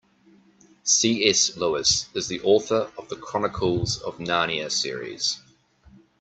C.S. 0.83 1.55
Lewis 1.57 2.09
is 2.15 2.27
the 2.27 2.41
author 2.41 2.91
of 2.97 3.07
The 3.09 3.15
Chronicles 3.15 3.99
of 4.01 4.17
Narnia 4.17 4.71
series. 4.71 5.43